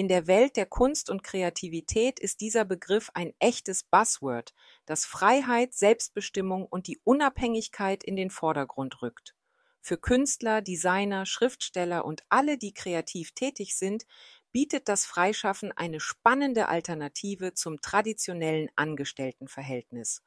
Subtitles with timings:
[0.00, 4.54] In der Welt der Kunst und Kreativität ist dieser Begriff ein echtes Buzzword,
[4.86, 9.36] das Freiheit, Selbstbestimmung und die Unabhängigkeit in den Vordergrund rückt.
[9.82, 14.06] Für Künstler, Designer, Schriftsteller und alle, die kreativ tätig sind,
[14.52, 20.22] bietet das Freischaffen eine spannende Alternative zum traditionellen Angestelltenverhältnis.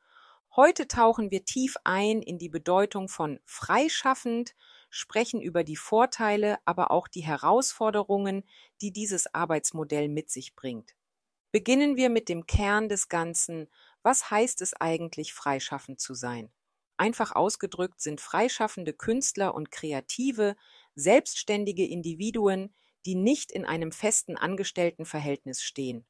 [0.55, 4.53] Heute tauchen wir tief ein in die Bedeutung von freischaffend,
[4.93, 8.43] sprechen über die Vorteile, aber auch die Herausforderungen,
[8.79, 10.95] die dieses Arbeitsmodell mit sich bringt.
[11.51, 13.69] Beginnen wir mit dem Kern des Ganzen.
[14.03, 16.51] Was heißt es eigentlich, freischaffend zu sein?
[16.97, 20.55] Einfach ausgedrückt sind freischaffende Künstler und Kreative
[20.93, 22.75] selbstständige Individuen,
[23.07, 26.05] die nicht in einem festen Angestelltenverhältnis stehen.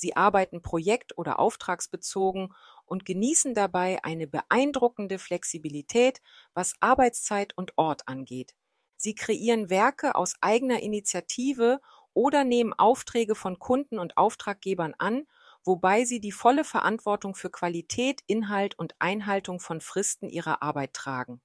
[0.00, 2.54] Sie arbeiten projekt- oder auftragsbezogen
[2.86, 6.22] und genießen dabei eine beeindruckende Flexibilität,
[6.54, 8.54] was Arbeitszeit und Ort angeht.
[8.96, 11.82] Sie kreieren Werke aus eigener Initiative
[12.14, 15.26] oder nehmen Aufträge von Kunden und Auftraggebern an,
[15.64, 21.42] wobei sie die volle Verantwortung für Qualität, Inhalt und Einhaltung von Fristen ihrer Arbeit tragen.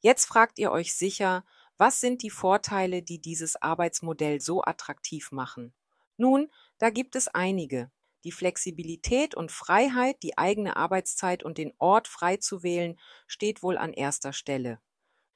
[0.00, 1.44] Jetzt fragt ihr euch sicher,
[1.78, 5.72] was sind die Vorteile, die dieses Arbeitsmodell so attraktiv machen?
[6.18, 7.90] Nun, da gibt es einige.
[8.24, 13.78] Die Flexibilität und Freiheit, die eigene Arbeitszeit und den Ort frei zu wählen, steht wohl
[13.78, 14.80] an erster Stelle.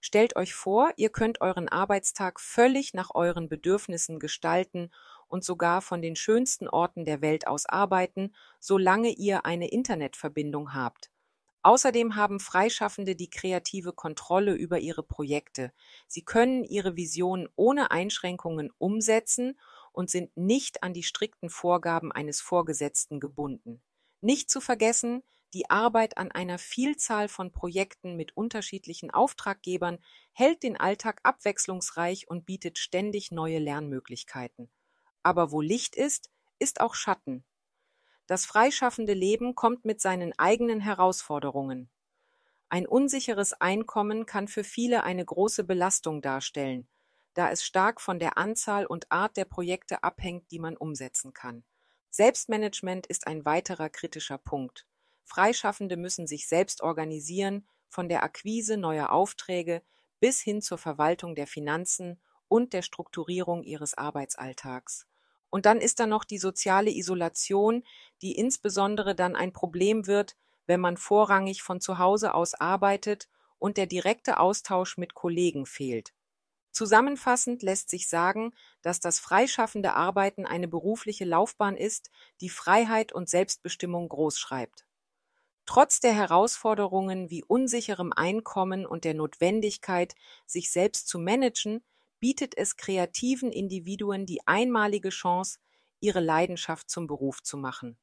[0.01, 4.91] Stellt euch vor, ihr könnt euren Arbeitstag völlig nach euren Bedürfnissen gestalten
[5.29, 11.13] und sogar von den schönsten Orten der Welt aus arbeiten, solange ihr eine Internetverbindung habt.
[11.63, 15.73] Außerdem haben Freischaffende die kreative Kontrolle über ihre Projekte.
[16.09, 19.57] Sie können ihre Visionen ohne Einschränkungen umsetzen
[19.93, 23.83] und sind nicht an die strikten Vorgaben eines Vorgesetzten gebunden.
[24.21, 25.23] Nicht zu vergessen,
[25.55, 29.99] die Arbeit an einer Vielzahl von Projekten mit unterschiedlichen Auftraggebern
[30.33, 34.71] hält den Alltag abwechslungsreich und bietet ständig neue Lernmöglichkeiten.
[35.23, 37.45] Aber wo Licht ist, ist auch Schatten.
[38.27, 41.91] Das freischaffende Leben kommt mit seinen eigenen Herausforderungen.
[42.71, 46.89] Ein unsicheres Einkommen kann für viele eine große Belastung darstellen,
[47.35, 51.65] da es stark von der Anzahl und Art der Projekte abhängt, die man umsetzen kann.
[52.11, 54.87] Selbstmanagement ist ein weiterer kritischer Punkt.
[55.25, 59.83] Freischaffende müssen sich selbst organisieren, von der Akquise neuer Aufträge
[60.21, 65.07] bis hin zur Verwaltung der Finanzen und der Strukturierung ihres Arbeitsalltags.
[65.51, 67.85] Und dann ist da noch die soziale Isolation,
[68.23, 73.29] die insbesondere dann ein Problem wird, wenn man vorrangig von zu Hause aus arbeitet
[73.59, 76.13] und der direkte Austausch mit Kollegen fehlt.
[76.73, 82.11] Zusammenfassend lässt sich sagen, dass das freischaffende Arbeiten eine berufliche Laufbahn ist,
[82.41, 84.87] die Freiheit und Selbstbestimmung großschreibt.
[85.67, 90.15] Trotz der Herausforderungen wie unsicherem Einkommen und der Notwendigkeit,
[90.47, 91.85] sich selbst zu managen,
[92.21, 95.59] bietet es kreativen Individuen die einmalige Chance,
[96.01, 97.97] ihre Leidenschaft zum Beruf zu machen.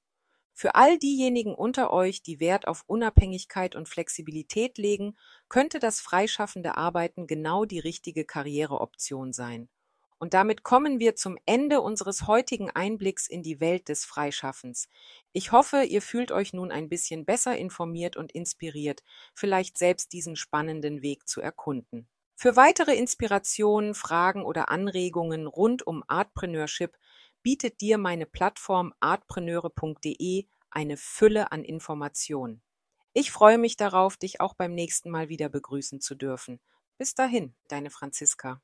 [0.61, 5.15] Für all diejenigen unter euch, die Wert auf Unabhängigkeit und Flexibilität legen,
[5.47, 9.69] könnte das freischaffende Arbeiten genau die richtige Karriereoption sein.
[10.17, 14.89] Und damit kommen wir zum Ende unseres heutigen Einblicks in die Welt des Freischaffens.
[15.31, 19.01] Ich hoffe, ihr fühlt euch nun ein bisschen besser informiert und inspiriert,
[19.33, 22.09] vielleicht selbst diesen spannenden Weg zu erkunden.
[22.35, 26.97] Für weitere Inspirationen, Fragen oder Anregungen rund um Artpreneurship
[27.49, 32.61] bietet dir meine Plattform artpreneure.de eine Fülle an Informationen.
[33.13, 36.59] Ich freue mich darauf, dich auch beim nächsten Mal wieder begrüßen zu dürfen.
[36.99, 38.61] Bis dahin, deine Franziska.